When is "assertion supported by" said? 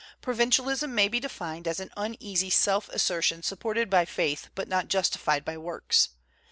2.89-4.03